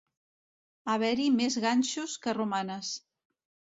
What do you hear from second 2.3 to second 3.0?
romanes.